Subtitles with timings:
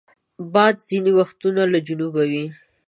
[0.53, 1.37] باد ځینې وخت
[1.73, 2.45] له جنوبه وي